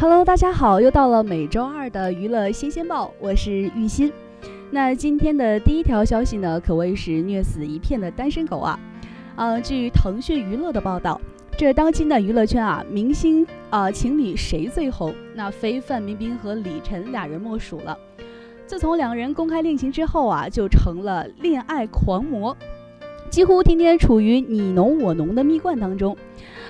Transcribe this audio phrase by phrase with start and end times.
[0.00, 4.10] Hello，大家好，又到了每周二的娱乐新鲜报，我是玉鑫。
[4.70, 8.80] 那今天的第一条消息呢，可谓是虐死一片的单身狗啊。
[9.36, 11.20] 呃，据腾讯娱乐的报道。
[11.54, 15.14] 这当今的娱乐圈啊，明星啊情侣谁最红？
[15.34, 17.94] 那非范冰冰和李晨俩人莫属了。
[18.66, 22.56] 自从两人公开恋情之后啊，就成了恋爱狂魔，
[23.30, 26.16] 几乎天天处于你侬我侬的蜜罐当中。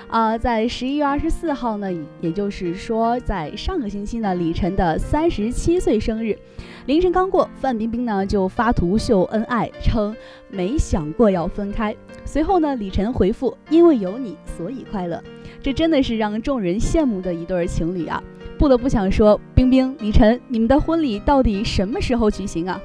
[0.07, 1.89] 啊，在十一月二十四号呢，
[2.19, 6.37] 也就是说在上个星期呢，李晨的三十七岁生日。
[6.85, 10.15] 凌晨刚过，范冰冰呢就发图秀恩爱，称
[10.49, 11.95] 没想过要分开。
[12.25, 15.23] 随后呢，李晨回复：“因为有你，所以快乐。”
[15.63, 18.21] 这真的是让众人羡慕的一对情侣啊！
[18.57, 22.81] 不得不想说，冰冰、李晨，你们的婚礼到底什么时候举行啊？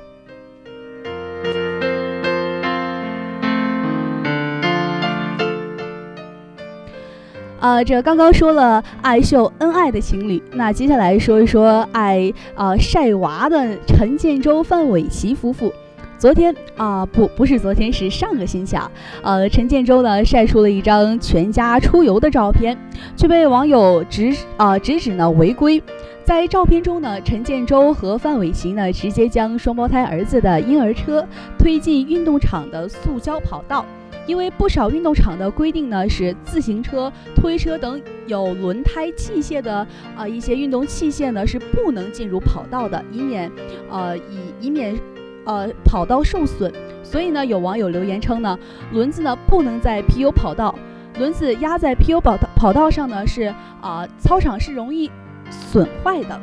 [7.66, 15.72] 啊，这刚刚说了爱秀恩爱的情侣，那接下来说一说爱啊晒娃的陈建州、范玮琪夫妇。
[16.16, 18.88] 昨天啊，不，不是昨天，是上个星期啊。
[19.20, 22.78] 呃，陈建州呢晒出了一张全家出游的照片，
[23.16, 25.82] 却被网友指啊直指呢违规。
[26.22, 31.26] 在照片中呢，陈建州和范玮琪呢直接将双胞胎儿子的婴儿车
[31.58, 33.84] 推进运动场的塑胶跑道。
[34.26, 43.50] 因为不少运动场的规定呢，是自行车、推车等有轮胎器械的啊一些运动器械呢是不能进入跑道的，以免
[43.88, 44.22] 呃以
[44.60, 44.98] 以免
[45.44, 46.72] 呃跑道受损。
[47.02, 48.58] 所以呢，有网友留言称呢，
[48.92, 50.74] 轮子呢不能在 PU 跑道，
[51.18, 55.08] 轮子压在 PU 跑道跑道上呢是啊操场是容易
[55.50, 56.40] 损坏的。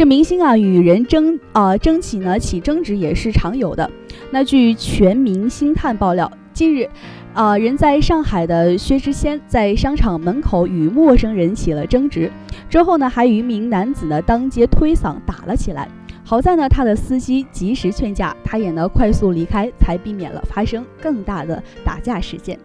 [0.00, 3.90] 这明星啊与人争啊争起呢起争执也是常有的。
[4.30, 6.88] 那据全民星探爆料，近日，
[7.34, 12.32] 啊人在上海的薛之谦在商场门口与陌生人起了争执，
[12.70, 15.86] 之后呢还与一名男子呢当街推搡打了起来。
[16.24, 22.58] 好在呢他的司机及时劝架，他也呢快速离开，才避免了发生更大的打架事件。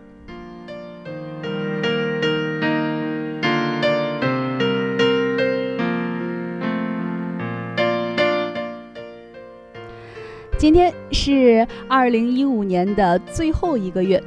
[10.65, 14.19] 今天是二零一五年的最后一个月，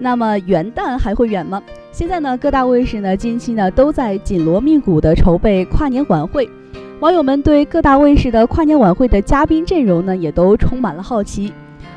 [0.00, 1.62] 那么元旦还会远吗？
[1.92, 6.50] 现在呢，各大卫视呢近期呢都在紧锣密鼓的筹备跨年晚会，
[6.98, 11.52] 网友们对各大卫视的跨年晚会的嘉宾阵容呢也都充满了好奇。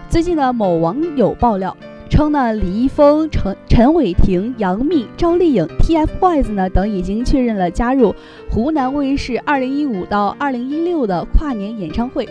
[0.08, 1.76] 最近呢，某网友爆料
[2.08, 8.14] 称呢，李易峰、陈陈伟霆、杨幂、赵丽颖、TFBOYS 呢等已经确认了加入
[8.52, 12.30] 湖南卫视二零一五到二零一六的跨年演唱会。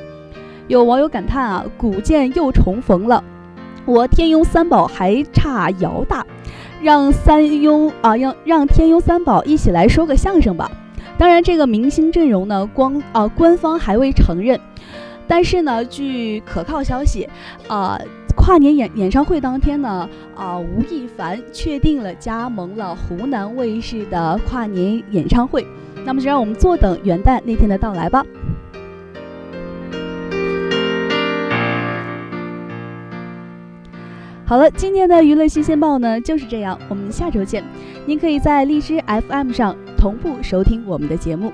[0.69, 3.23] 有网友感叹啊，古剑又重逢了，
[3.85, 6.27] 我天庸三宝还差姚大，
[6.83, 10.71] 让三庸啊，让让天庸三宝一起来说个相声吧。
[11.17, 14.59] 当然，这个明星阵容呢，光啊官方还未承认，
[15.29, 17.29] 但是呢，据可靠消息，
[17.69, 17.97] 啊，
[18.37, 25.65] 跨年演演唱会当天呢，啊，吴亦凡确定了加盟了湖南卫视的跨年演唱会。
[26.05, 28.27] 那么，就让我们坐等元旦那天的到来吧。
[34.49, 37.65] 好了，今天的娱乐新鲜报呢就是这样，我们下周见。
[38.07, 41.53] 您可以在荔枝 FM 上同步收听我们的节目。